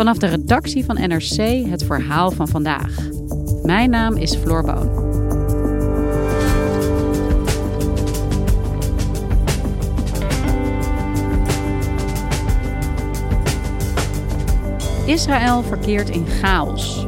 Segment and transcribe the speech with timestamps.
[0.00, 2.96] Vanaf de redactie van NRC het verhaal van vandaag.
[3.62, 5.08] Mijn naam is Floor Boon.
[15.06, 17.06] Israël verkeert in chaos.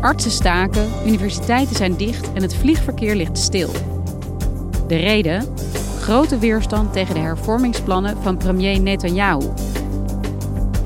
[0.00, 3.70] Artsen staken, universiteiten zijn dicht en het vliegverkeer ligt stil.
[4.86, 5.44] De reden?
[6.00, 9.67] Grote weerstand tegen de hervormingsplannen van premier Netanyahu.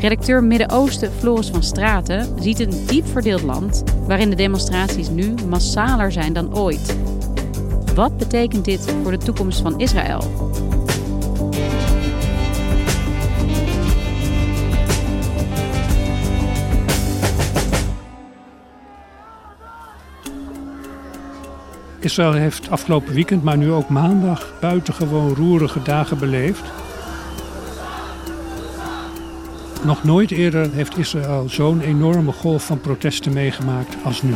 [0.03, 6.13] Redacteur Midden-Oosten Floris van Straten ziet een diep verdeeld land waarin de demonstraties nu massaler
[6.13, 6.97] zijn dan ooit.
[7.95, 10.21] Wat betekent dit voor de toekomst van Israël?
[22.01, 26.82] Israël heeft afgelopen weekend, maar nu ook maandag, buitengewoon roerige dagen beleefd.
[29.85, 34.35] Nog nooit eerder heeft Israël zo'n enorme golf van protesten meegemaakt als nu.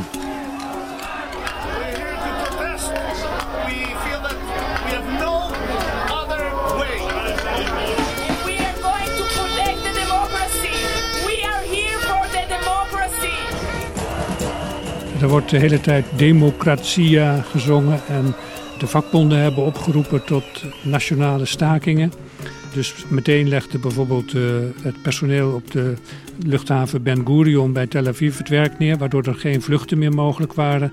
[15.21, 18.35] Er wordt de hele tijd democratia gezongen en
[18.79, 20.45] de vakbonden hebben opgeroepen tot
[20.83, 22.13] nationale stakingen.
[22.77, 24.43] Dus meteen legde bijvoorbeeld uh,
[24.83, 25.95] het personeel op de
[26.45, 30.53] luchthaven Ben Gurion bij Tel Aviv het werk neer, waardoor er geen vluchten meer mogelijk
[30.53, 30.93] waren.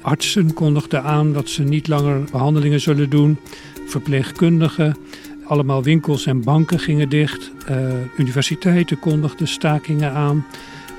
[0.00, 3.38] Artsen kondigden aan dat ze niet langer behandelingen zullen doen.
[3.86, 4.96] Verpleegkundigen,
[5.44, 7.50] allemaal winkels en banken gingen dicht.
[7.70, 10.46] Uh, universiteiten kondigden stakingen aan.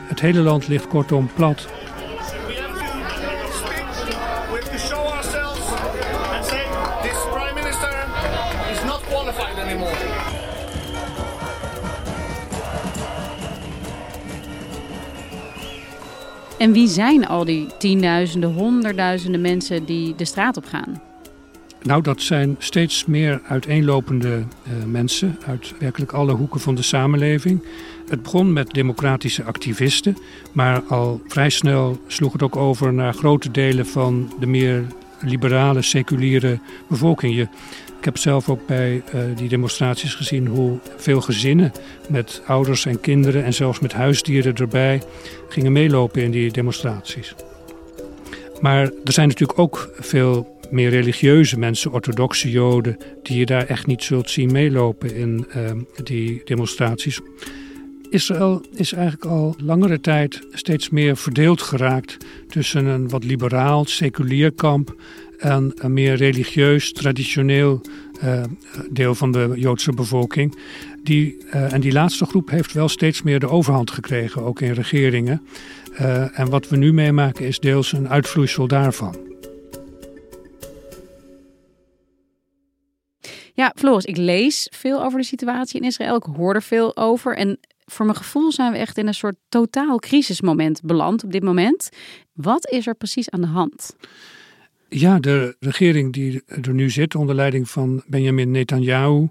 [0.08, 1.68] Het hele land ligt kortom plat.
[16.66, 21.02] En wie zijn al die tienduizenden, honderdduizenden mensen die de straat op gaan?
[21.82, 27.64] Nou, dat zijn steeds meer uiteenlopende uh, mensen uit werkelijk alle hoeken van de samenleving.
[28.08, 30.18] Het begon met democratische activisten,
[30.52, 34.86] maar al vrij snel sloeg het ook over naar grote delen van de meer
[35.22, 37.50] liberale, seculiere bevolking.
[38.06, 41.72] Ik heb zelf ook bij uh, die demonstraties gezien hoe veel gezinnen
[42.10, 45.02] met ouders en kinderen en zelfs met huisdieren erbij
[45.50, 47.36] gingen meelopen in die demonstraties.
[48.62, 53.88] Maar er zijn natuurlijk ook veel meer religieuze mensen, orthodoxe joden, die je daar echt
[53.88, 55.72] niet zult zien meelopen in uh,
[56.04, 57.22] die demonstraties.
[58.10, 62.18] Israël is eigenlijk al langere tijd steeds meer verdeeld geraakt
[62.48, 64.96] tussen een wat liberaal, seculier kamp
[65.46, 67.82] en een meer religieus, traditioneel
[68.24, 68.44] uh,
[68.90, 70.58] deel van de Joodse bevolking.
[71.04, 74.72] Die, uh, en die laatste groep heeft wel steeds meer de overhand gekregen, ook in
[74.72, 75.48] regeringen.
[75.94, 79.16] Uh, en wat we nu meemaken is deels een uitvloeisel daarvan.
[83.54, 86.16] Ja, Floris, ik lees veel over de situatie in Israël.
[86.16, 87.36] Ik hoor er veel over.
[87.38, 91.44] En voor mijn gevoel zijn we echt in een soort totaal crisismoment beland op dit
[91.44, 91.90] moment.
[92.34, 93.96] Wat is er precies aan de hand?
[94.98, 99.28] Ja, de regering die er nu zit onder leiding van Benjamin Netanyahu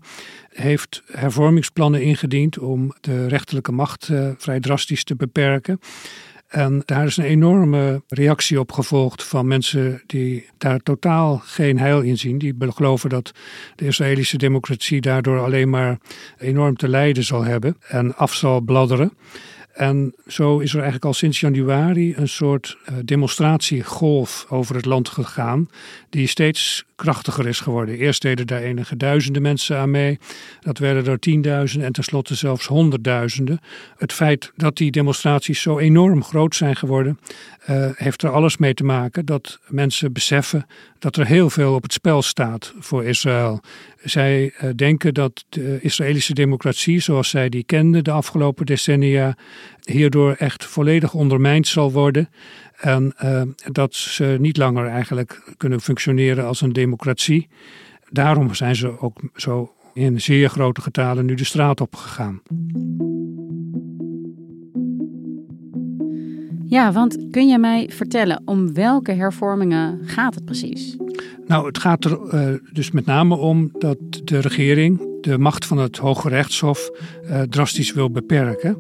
[0.48, 5.80] heeft hervormingsplannen ingediend om de rechterlijke macht uh, vrij drastisch te beperken.
[6.48, 12.00] En daar is een enorme reactie op gevolgd van mensen die daar totaal geen heil
[12.00, 12.38] in zien.
[12.38, 13.32] Die geloven dat
[13.74, 15.98] de Israëlische democratie daardoor alleen maar
[16.38, 19.12] enorm te lijden zal hebben en af zal bladderen.
[19.74, 25.08] En zo is er eigenlijk al sinds januari een soort uh, demonstratiegolf over het land
[25.08, 25.68] gegaan,
[26.10, 27.96] die steeds krachtiger is geworden.
[27.96, 30.18] Eerst deden daar enige duizenden mensen aan mee,
[30.60, 33.60] dat werden er tienduizenden en tenslotte zelfs honderdduizenden.
[33.96, 37.18] Het feit dat die demonstraties zo enorm groot zijn geworden,
[37.70, 40.66] uh, heeft er alles mee te maken dat mensen beseffen
[40.98, 43.60] dat er heel veel op het spel staat voor Israël.
[44.02, 49.36] Zij uh, denken dat de Israëlische democratie, zoals zij die kenden de afgelopen decennia,
[49.82, 52.28] hierdoor echt volledig ondermijnd zal worden.
[52.76, 53.42] En uh,
[53.72, 57.48] dat ze niet langer eigenlijk kunnen functioneren als een democratie.
[58.10, 62.42] Daarom zijn ze ook zo in zeer grote getalen nu de straat op gegaan.
[66.74, 70.96] Ja, want kun je mij vertellen om welke hervormingen gaat het precies?
[71.46, 75.78] Nou, het gaat er uh, dus met name om dat de regering de macht van
[75.78, 76.90] het Hoge Rechtshof
[77.24, 78.76] uh, drastisch wil beperken.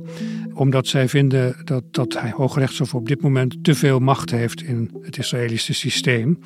[0.54, 4.62] Omdat zij vinden dat, dat het Hoge Rechtshof op dit moment te veel macht heeft
[4.62, 6.38] in het Israëlische systeem.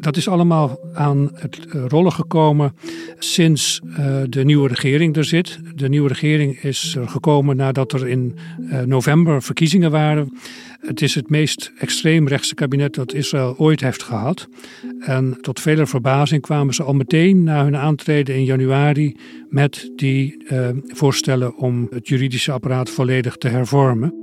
[0.00, 2.74] Dat is allemaal aan het eh, rollen gekomen
[3.18, 5.58] sinds uh, de nieuwe regering er zit.
[5.74, 8.36] De nieuwe regering is er gekomen nadat er in
[8.84, 10.36] november verkiezingen waren.
[10.80, 14.48] Het is het meest extreem rechtse kabinet dat Israël ooit heeft gehad.
[15.00, 19.16] En tot vele verbazing kwamen ze al meteen na hun aantreden in januari
[19.48, 20.44] met die
[20.86, 24.21] voorstellen om het juridische apparaat volledig te hervormen.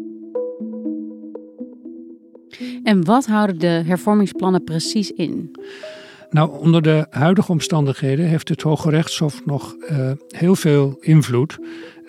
[2.83, 5.51] En wat houden de hervormingsplannen precies in?
[6.29, 11.57] Nou, onder de huidige omstandigheden heeft het Hoge Rechtshof nog uh, heel veel invloed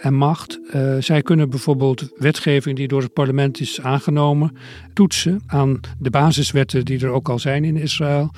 [0.00, 0.60] en macht.
[0.74, 4.56] Uh, zij kunnen bijvoorbeeld wetgeving die door het parlement is aangenomen
[4.92, 8.30] toetsen aan de basiswetten die er ook al zijn in Israël.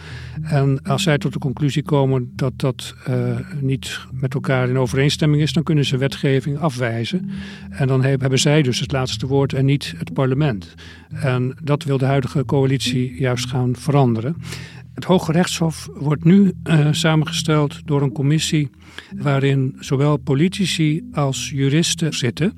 [0.43, 5.43] En als zij tot de conclusie komen dat dat uh, niet met elkaar in overeenstemming
[5.43, 7.31] is, dan kunnen ze wetgeving afwijzen.
[7.71, 10.75] En dan hebben zij dus het laatste woord en niet het parlement.
[11.11, 14.37] En dat wil de huidige coalitie juist gaan veranderen.
[14.95, 18.71] Het Hoge Rechtshof wordt nu uh, samengesteld door een commissie
[19.17, 22.53] waarin zowel politici als juristen zitten.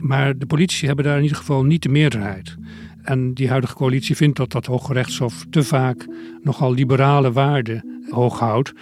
[0.00, 2.56] Maar de politici hebben daar in ieder geval niet de meerderheid.
[3.02, 6.06] En die huidige coalitie vindt dat dat Hoge Rechtshof te vaak
[6.42, 8.72] nogal liberale waarden hoog houdt.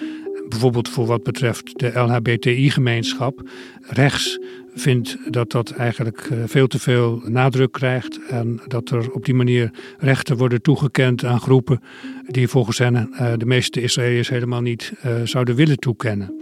[0.49, 3.51] Bijvoorbeeld voor wat betreft de LHBTI-gemeenschap.
[3.81, 4.39] Rechts
[4.75, 9.35] vindt dat dat eigenlijk eh, veel te veel nadruk krijgt en dat er op die
[9.35, 11.81] manier rechten worden toegekend aan groepen
[12.27, 16.35] die volgens hen uh, de meeste Israëliërs helemaal niet uh, zouden willen toekennen.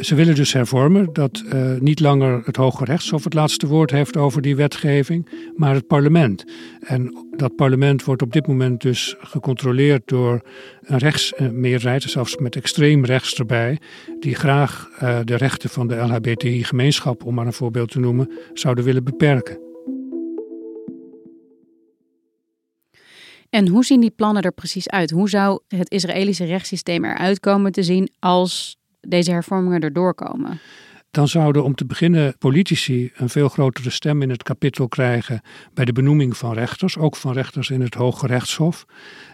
[0.00, 4.16] Ze willen dus hervormen dat uh, niet langer het Hoge Rechtshof het laatste woord heeft
[4.16, 6.44] over die wetgeving, maar het parlement.
[6.80, 10.42] En dat parlement wordt op dit moment dus gecontroleerd door
[10.82, 13.78] een rechtsmeerderheid, zelfs met extreem rechts erbij,
[14.20, 18.84] die graag uh, de rechten van de LHBTI-gemeenschap, om maar een voorbeeld te noemen, zouden
[18.84, 19.58] willen beperken.
[23.50, 25.10] En hoe zien die plannen er precies uit?
[25.10, 28.78] Hoe zou het Israëlische rechtssysteem eruit komen te zien als
[29.08, 30.60] deze hervormingen erdoor komen?
[31.10, 35.40] Dan zouden om te beginnen politici een veel grotere stem in het kapittel krijgen
[35.74, 38.86] bij de benoeming van rechters, ook van rechters in het Hoge Rechtshof.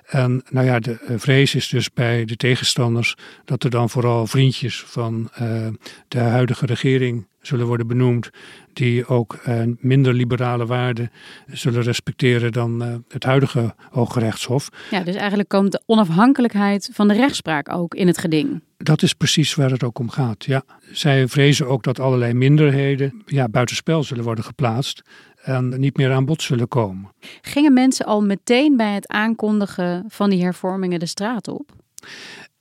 [0.07, 3.15] En nou ja, de vrees is dus bij de tegenstanders
[3.45, 5.67] dat er dan vooral vriendjes van uh,
[6.09, 8.31] de huidige regering zullen worden benoemd,
[8.73, 11.11] die ook uh, minder liberale waarden
[11.47, 14.69] zullen respecteren dan uh, het huidige Hoge Rechtshof.
[14.91, 18.63] Ja, dus eigenlijk komt de onafhankelijkheid van de rechtspraak ook in het geding.
[18.77, 20.45] Dat is precies waar het ook om gaat.
[20.45, 20.63] Ja.
[20.93, 25.03] Zij vrezen ook dat allerlei minderheden ja, buitenspel zullen worden geplaatst
[25.43, 27.11] en niet meer aan bod zullen komen.
[27.41, 31.71] Gingen mensen al meteen bij het aankondigen van die hervormingen de straat op?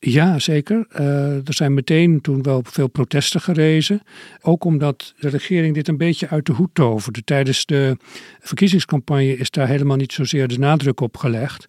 [0.03, 0.87] Ja, zeker.
[0.99, 4.01] Uh, er zijn meteen toen wel veel protesten gerezen.
[4.41, 7.23] Ook omdat de regering dit een beetje uit de hoed toverde.
[7.23, 7.97] Tijdens de
[8.39, 11.65] verkiezingscampagne is daar helemaal niet zozeer de nadruk op gelegd.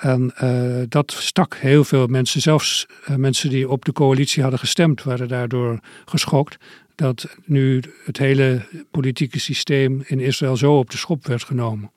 [0.00, 4.60] En uh, dat stak heel veel mensen, zelfs uh, mensen die op de coalitie hadden
[4.60, 6.56] gestemd, waren daardoor geschokt.
[7.02, 11.90] Dat nu het hele politieke systeem in Israël zo op de schop werd genomen.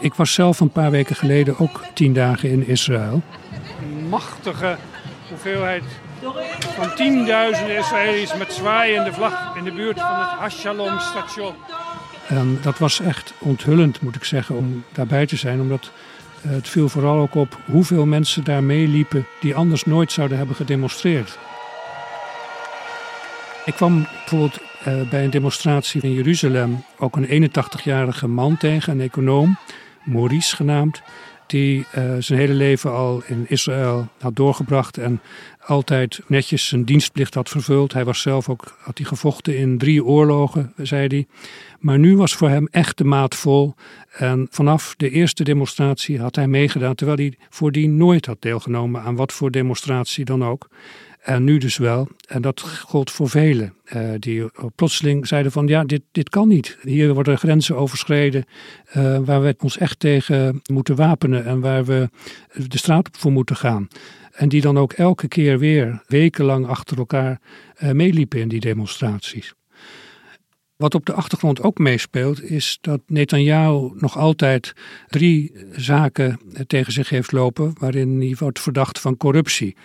[0.00, 3.22] Ik was zelf een paar weken geleden ook tien dagen in Israël.
[3.82, 4.76] Een machtige
[5.28, 5.84] hoeveelheid
[6.76, 11.54] van tienduizenden Israëli's met zwaaiende vlag in de buurt van het Hashalom station.
[12.28, 15.60] En dat was echt onthullend, moet ik zeggen, om daarbij te zijn.
[15.60, 15.90] Omdat
[16.48, 21.38] het viel vooral ook op hoeveel mensen daar meeliepen die anders nooit zouden hebben gedemonstreerd.
[23.64, 29.00] Ik kwam bijvoorbeeld uh, bij een demonstratie in Jeruzalem ook een 81-jarige man tegen, een
[29.00, 29.58] econoom,
[30.02, 31.02] Maurice genaamd,
[31.50, 35.20] die uh, zijn hele leven al in Israël had doorgebracht en
[35.66, 37.92] altijd netjes zijn dienstplicht had vervuld.
[37.92, 41.26] Hij was zelf ook, had hij gevochten in drie oorlogen, zei hij.
[41.78, 43.74] Maar nu was voor hem echt de maat vol.
[44.10, 49.16] En vanaf de eerste demonstratie had hij meegedaan, terwijl hij voordien nooit had deelgenomen aan
[49.16, 50.68] wat voor demonstratie dan ook.
[51.20, 52.08] En nu dus wel.
[52.28, 53.74] En dat gold voor velen.
[53.92, 56.78] Uh, die plotseling zeiden van ja, dit, dit kan niet.
[56.82, 58.44] Hier worden grenzen overschreden
[58.96, 62.08] uh, waar we ons echt tegen moeten wapenen en waar we
[62.68, 63.88] de straat op voor moeten gaan.
[64.32, 67.40] En die dan ook elke keer weer wekenlang achter elkaar
[67.82, 69.54] uh, meeliepen in die demonstraties.
[70.76, 74.72] Wat op de achtergrond ook meespeelt, is dat Netanyahu nog altijd
[75.08, 79.76] drie zaken tegen zich heeft lopen waarin hij wordt verdacht van corruptie.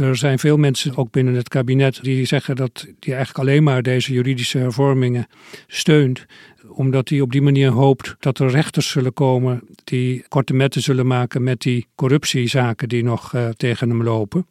[0.00, 3.82] Er zijn veel mensen, ook binnen het kabinet, die zeggen dat hij eigenlijk alleen maar
[3.82, 5.26] deze juridische hervormingen
[5.66, 6.26] steunt
[6.68, 11.06] omdat hij op die manier hoopt dat er rechters zullen komen die korte metten zullen
[11.06, 14.46] maken met die corruptiezaken die nog uh, tegen hem lopen.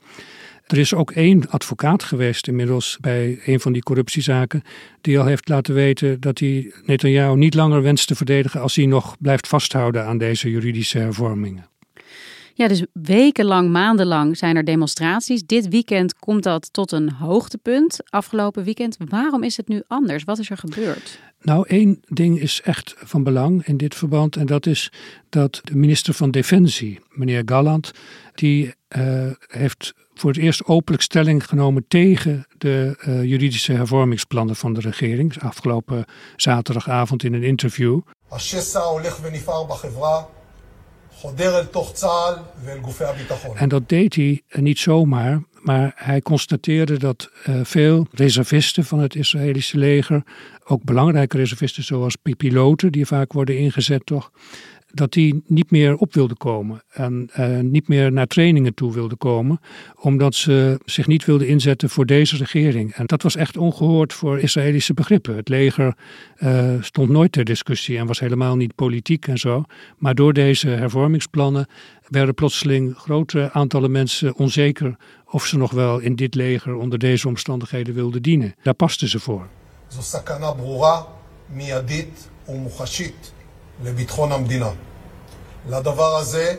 [0.68, 4.64] Er is ook één advocaat geweest inmiddels bij een van die corruptiezaken,
[5.02, 8.86] die al heeft laten weten dat hij Netanyahu niet langer wenst te verdedigen als hij
[8.86, 11.73] nog blijft vasthouden aan deze juridische hervormingen.
[12.56, 15.44] Ja, dus wekenlang, maandenlang zijn er demonstraties.
[15.46, 18.00] Dit weekend komt dat tot een hoogtepunt.
[18.10, 18.98] Afgelopen weekend.
[19.10, 20.24] Waarom is het nu anders?
[20.24, 21.20] Wat is er gebeurd?
[21.42, 24.36] Nou, één ding is echt van belang in dit verband.
[24.36, 24.92] En dat is
[25.30, 27.92] dat de minister van Defensie, meneer Galland,
[28.34, 34.74] die uh, heeft voor het eerst openlijk stelling genomen tegen de uh, juridische hervormingsplannen van
[34.74, 35.42] de regering.
[35.42, 36.06] Afgelopen
[36.36, 38.02] zaterdagavond in een interview.
[43.56, 49.16] En dat deed hij niet zomaar, maar hij constateerde dat uh, veel reservisten van het
[49.16, 50.24] Israëlische leger,
[50.64, 54.32] ook belangrijke reservisten zoals piloten, die vaak worden ingezet toch,
[54.94, 59.18] dat die niet meer op wilden komen en uh, niet meer naar trainingen toe wilden
[59.18, 59.60] komen,
[60.00, 62.94] omdat ze zich niet wilden inzetten voor deze regering.
[62.94, 65.36] En dat was echt ongehoord voor Israëlische begrippen.
[65.36, 65.98] Het leger
[66.38, 69.64] uh, stond nooit ter discussie en was helemaal niet politiek en zo.
[69.98, 71.68] Maar door deze hervormingsplannen
[72.08, 74.96] werden plotseling grote aantallen mensen onzeker
[75.26, 78.56] of ze nog wel in dit leger onder deze omstandigheden wilden dienen.
[78.64, 79.48] Daar pasten ze voor.
[83.85, 84.71] לביטחון המדינה.
[85.69, 86.55] לדבר הזה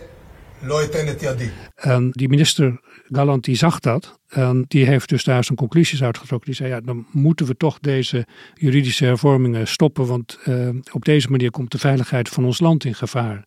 [0.63, 1.49] לא אתן את ידי.
[1.75, 2.79] En die minister
[3.11, 6.47] Gallant die zag dat en die heeft dus daar zijn conclusies uitgetrokken.
[6.47, 11.29] Die zei ja, dan moeten we toch deze juridische hervormingen stoppen, want uh, op deze
[11.29, 13.43] manier komt de veiligheid van ons land in gevaar.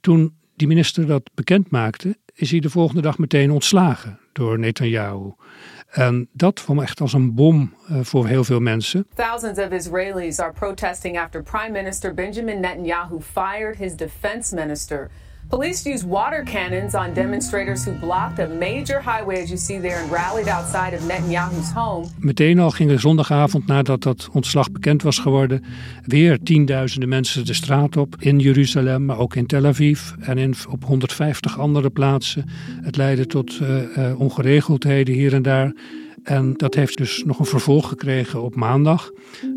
[0.00, 5.32] Toen die minister dat bekend maakte, is hij de volgende dag meteen ontslagen door Netanyahu.
[5.91, 9.07] En dat kwam echt als een bom uh, voor heel veel mensen.
[9.15, 15.09] Thousands of Israelis are protesting after Prime Minister Benjamin Netanyahu fired his defense minister.
[15.49, 20.11] Police used water cannons on demonstrators who blocked a major highway, you see there, and
[20.11, 22.07] rallied outside of Netanyahu's home.
[22.19, 25.63] Meteen al gingen zondagavond, nadat dat ontslag bekend was geworden,
[26.05, 30.55] weer tienduizenden mensen de straat op in Jeruzalem, maar ook in Tel Aviv en in,
[30.69, 32.45] op 150 andere plaatsen.
[32.81, 35.73] Het leidde tot uh, uh, ongeregeldheden hier en daar.
[36.23, 39.11] En dat heeft dus nog een vervolg gekregen op maandag.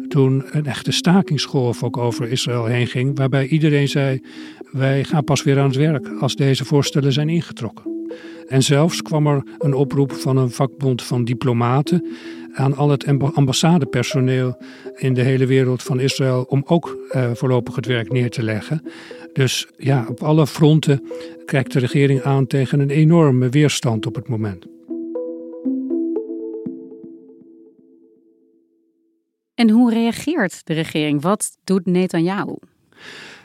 [0.09, 3.19] Toen een echte stakingsgolf ook over Israël heen ging.
[3.19, 4.21] Waarbij iedereen zei:
[4.71, 7.99] Wij gaan pas weer aan het werk als deze voorstellen zijn ingetrokken.
[8.49, 12.07] En zelfs kwam er een oproep van een vakbond van diplomaten
[12.53, 14.63] aan al het ambassadepersoneel
[14.97, 18.83] in de hele wereld van Israël om ook uh, voorlopig het werk neer te leggen.
[19.33, 21.03] Dus ja, op alle fronten
[21.45, 24.67] kijkt de regering aan tegen een enorme weerstand op het moment.
[29.61, 31.23] En hoe reageert de regering?
[31.23, 32.57] Wat doet Netanyahu?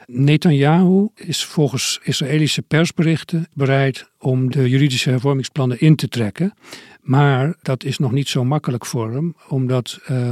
[0.06, 6.54] Netanyahu is volgens Israëlische persberichten bereid om de juridische hervormingsplannen in te trekken.
[7.02, 10.32] Maar dat is nog niet zo makkelijk voor hem, omdat uh,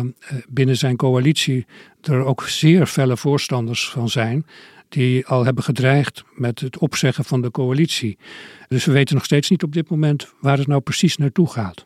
[0.50, 1.66] binnen zijn coalitie
[2.02, 4.46] er ook zeer felle voorstanders van zijn.
[4.90, 8.18] Die al hebben gedreigd met het opzeggen van de coalitie.
[8.68, 11.86] Dus we weten nog steeds niet op dit moment waar het nou precies naartoe gaat.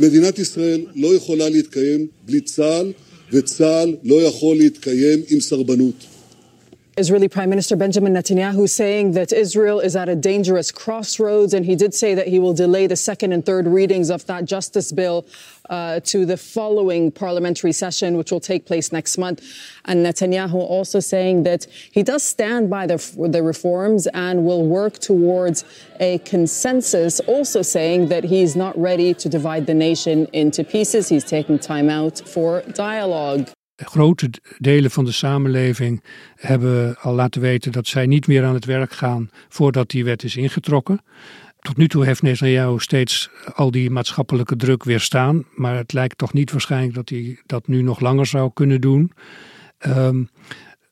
[0.00, 2.92] מדינת ישראל לא יכולה להתקיים בלי צה"ל,
[3.32, 5.94] וצה"ל לא יכול להתקיים עם סרבנות.
[6.98, 11.74] Israeli Prime Minister Benjamin Netanyahu saying that Israel is at a dangerous crossroads, and he
[11.74, 15.24] did say that he will delay the second and third readings of that justice bill
[15.70, 19.42] uh, to the following parliamentary session, which will take place next month.
[19.86, 24.98] And Netanyahu also saying that he does stand by the, the reforms and will work
[24.98, 25.64] towards
[25.98, 31.08] a consensus, also saying that he's not ready to divide the nation into pieces.
[31.08, 33.48] He's taking time out for dialogue.
[33.76, 36.02] Grote delen van de samenleving
[36.34, 40.22] hebben al laten weten dat zij niet meer aan het werk gaan voordat die wet
[40.22, 41.00] is ingetrokken.
[41.58, 46.32] Tot nu toe heeft Netanyahu steeds al die maatschappelijke druk weerstaan, maar het lijkt toch
[46.32, 49.12] niet waarschijnlijk dat hij dat nu nog langer zou kunnen doen.
[49.86, 50.28] Um,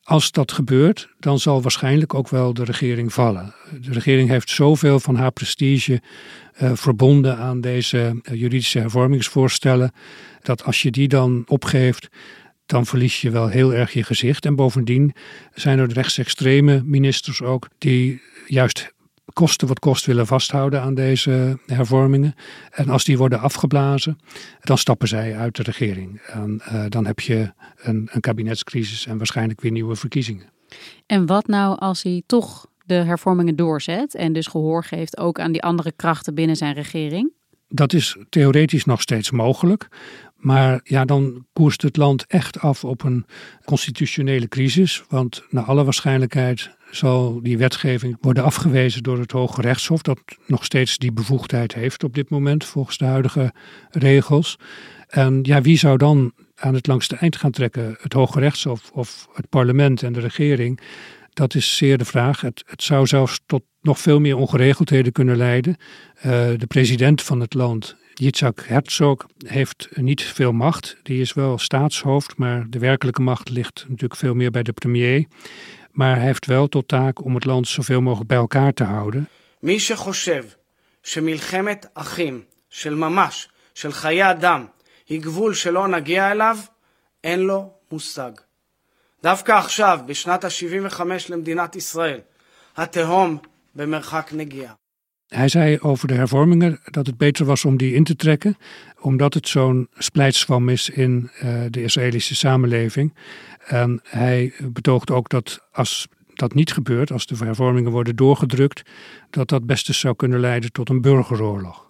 [0.03, 3.53] als dat gebeurt, dan zal waarschijnlijk ook wel de regering vallen.
[3.81, 6.01] De regering heeft zoveel van haar prestige
[6.61, 9.91] uh, verbonden aan deze uh, juridische hervormingsvoorstellen,
[10.41, 12.09] dat als je die dan opgeeft,
[12.71, 14.45] dan verlies je wel heel erg je gezicht.
[14.45, 15.13] En bovendien
[15.53, 18.93] zijn er rechtsextreme ministers ook die juist
[19.33, 22.33] kosten wat kost willen vasthouden aan deze hervormingen.
[22.71, 24.17] En als die worden afgeblazen,
[24.61, 26.21] dan stappen zij uit de regering.
[26.21, 30.49] En uh, dan heb je een, een kabinetscrisis en waarschijnlijk weer nieuwe verkiezingen.
[31.05, 35.51] En wat nou als hij toch de hervormingen doorzet en dus gehoor geeft ook aan
[35.51, 37.31] die andere krachten binnen zijn regering?
[37.73, 39.87] Dat is theoretisch nog steeds mogelijk.
[40.35, 43.25] Maar ja, dan koerst het land echt af op een
[43.65, 45.03] constitutionele crisis.
[45.09, 50.65] Want naar alle waarschijnlijkheid zal die wetgeving worden afgewezen door het Hoge Rechtshof, dat nog
[50.65, 53.53] steeds die bevoegdheid heeft op dit moment volgens de huidige
[53.89, 54.57] regels.
[55.07, 57.97] En ja, wie zou dan aan het langste eind gaan trekken?
[57.99, 60.79] Het Hoge Rechtshof of het parlement en de regering?
[61.32, 62.40] Dat is zeer de vraag.
[62.40, 65.76] Het, het zou zelfs tot nog veel meer ongeregeldheden kunnen leiden.
[66.16, 66.22] Uh,
[66.56, 70.96] de president van het land, Yitzhak Herzog, heeft niet veel macht.
[71.02, 75.26] Die is wel staatshoofd, maar de werkelijke macht ligt natuurlijk veel meer bij de premier.
[75.90, 79.28] Maar hij heeft wel tot taak om het land zoveel mogelijk bij elkaar te houden.
[79.62, 80.44] מי שחושב
[81.02, 84.66] שמלחמת אחים של ממש, של חיי אדם,
[85.08, 86.58] היא גבול שלא נגיע אליו,
[87.24, 88.30] אין לו מושג.
[89.22, 92.20] דווקא עכשיו, בשנת ה-75 למדינת ישראל,
[92.76, 93.38] התהום
[93.74, 94.74] במרחק נגיעה.
[95.26, 98.56] Hij zei over de hervormingen dat het beter was om die in te trekken,
[99.00, 103.14] omdat het zo'n splijtswam is in uh, de Israëlische samenleving.
[103.66, 108.82] En hij betoogt ook dat als dat niet gebeurt, als de hervormingen worden doorgedrukt,
[109.30, 111.89] dat dat best eens zou kunnen leiden tot een burgeroorlog.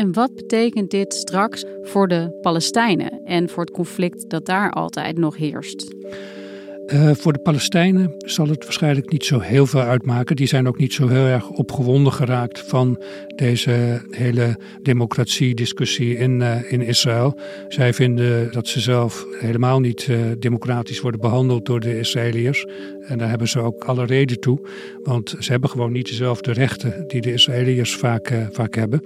[0.00, 5.18] En wat betekent dit straks voor de Palestijnen en voor het conflict dat daar altijd
[5.18, 5.94] nog heerst?
[6.86, 10.36] Uh, voor de Palestijnen zal het waarschijnlijk niet zo heel veel uitmaken.
[10.36, 13.02] Die zijn ook niet zo heel erg opgewonden geraakt van
[13.34, 17.38] deze hele democratie-discussie in, uh, in Israël.
[17.68, 22.66] Zij vinden dat ze zelf helemaal niet uh, democratisch worden behandeld door de Israëliërs.
[23.00, 24.68] En daar hebben ze ook alle reden toe,
[25.02, 29.02] want ze hebben gewoon niet dezelfde rechten die de Israëliërs vaak, vaak hebben.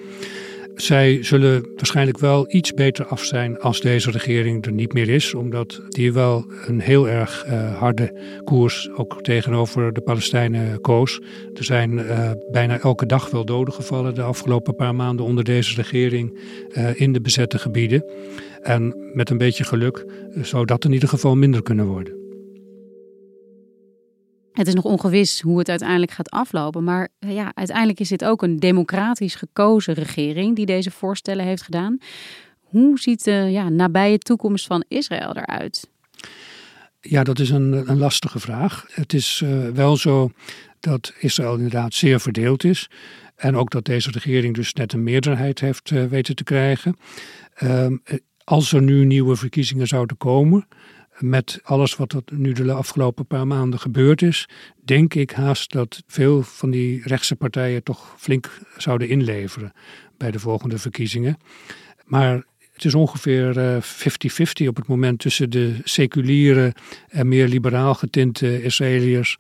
[0.75, 5.35] Zij zullen waarschijnlijk wel iets beter af zijn als deze regering er niet meer is,
[5.35, 11.21] omdat die wel een heel erg uh, harde koers ook tegenover de Palestijnen koos.
[11.55, 15.75] Er zijn uh, bijna elke dag wel doden gevallen de afgelopen paar maanden onder deze
[15.75, 16.39] regering
[16.73, 18.05] uh, in de bezette gebieden.
[18.63, 20.07] En met een beetje geluk
[20.43, 22.24] zou dat in ieder geval minder kunnen worden.
[24.55, 26.85] Het is nog ongewis hoe het uiteindelijk gaat aflopen.
[26.85, 31.99] Maar ja, uiteindelijk is dit ook een democratisch gekozen regering die deze voorstellen heeft gedaan.
[32.61, 35.91] Hoe ziet de ja, nabije toekomst van Israël eruit?
[37.01, 38.87] Ja, dat is een, een lastige vraag.
[38.91, 40.33] Het is uh, wel zo
[40.81, 42.91] dat Israël inderdaad zeer verdeeld is.
[43.37, 46.97] En ook dat deze regering dus net een meerderheid heeft uh, weten te krijgen.
[47.63, 47.87] Uh,
[48.45, 50.67] als er nu nieuwe verkiezingen zouden komen,
[51.19, 54.49] met alles wat er nu de afgelopen paar maanden gebeurd is,
[54.85, 59.73] denk ik haast dat veel van die rechtse partijen toch flink zouden inleveren
[60.17, 61.39] bij de volgende verkiezingen.
[62.05, 62.45] Maar
[62.85, 63.87] is ongeveer 50-50
[64.61, 66.73] uh, op het moment tussen de seculiere
[67.09, 69.39] en meer liberaal getinte Israëliërs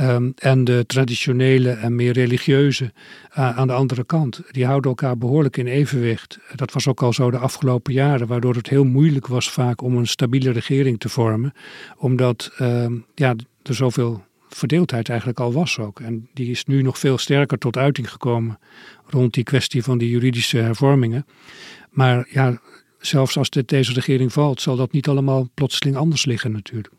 [0.00, 4.40] um, en de traditionele en meer religieuze uh, aan de andere kant.
[4.50, 6.38] Die houden elkaar behoorlijk in evenwicht.
[6.54, 9.96] Dat was ook al zo de afgelopen jaren, waardoor het heel moeilijk was vaak om
[9.96, 11.52] een stabiele regering te vormen,
[11.96, 16.00] omdat um, ja, er zoveel verdeeldheid eigenlijk al was ook.
[16.00, 18.58] En die is nu nog veel sterker tot uiting gekomen
[19.06, 21.26] rond die kwestie van die juridische hervormingen.
[21.90, 22.58] Maar ja,
[23.00, 26.94] zelfs als deze regering valt, zal dat niet allemaal plotseling anders liggen natuurlijk.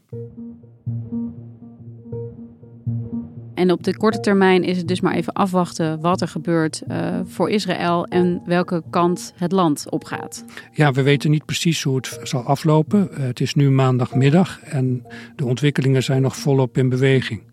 [3.54, 7.20] En op de korte termijn is het dus maar even afwachten wat er gebeurt uh,
[7.24, 10.46] voor Israël en welke kant het land opgaat.
[10.74, 13.10] Ja, we weten niet precies hoe het zal aflopen.
[13.12, 15.04] Uh, het is nu maandagmiddag en
[15.36, 17.51] de ontwikkelingen zijn nog volop in beweging.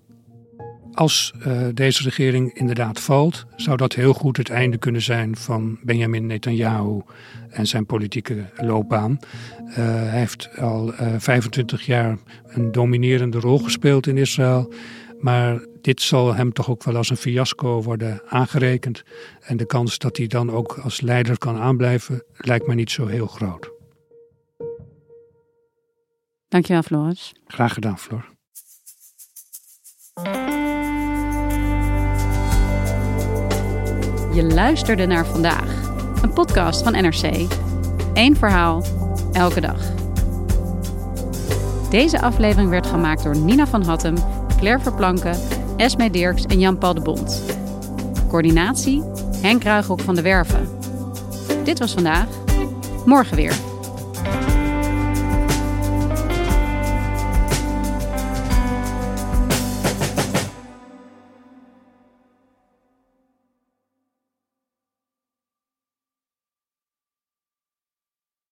[0.99, 5.79] Als uh, deze regering inderdaad valt, zou dat heel goed het einde kunnen zijn van
[5.83, 7.03] Benjamin Netanyahu
[7.51, 9.19] en zijn politieke loopbaan.
[9.69, 14.73] Uh, hij heeft al uh, 25 jaar een dominerende rol gespeeld in Israël.
[15.21, 19.03] Maar dit zal hem toch ook wel als een fiasco worden aangerekend.
[19.41, 23.07] En de kans dat hij dan ook als leider kan aanblijven, lijkt me niet zo
[23.07, 23.71] heel groot.
[26.49, 27.33] Dankjewel, Floris.
[27.47, 28.37] Graag gedaan, Flor.
[34.39, 35.91] Je luisterde naar vandaag,
[36.23, 37.47] een podcast van NRC.
[38.15, 38.85] Eén verhaal,
[39.33, 39.81] elke dag.
[41.91, 44.15] Deze aflevering werd gemaakt door Nina van Hattem,
[44.59, 45.39] Claire Verplanken,
[45.77, 47.43] Esme Dirks en Jan-Paul de Bond.
[48.29, 49.03] Coördinatie,
[49.41, 50.69] Henk Ruigrok van de Werven.
[51.65, 52.27] Dit was vandaag.
[53.05, 53.68] Morgen weer.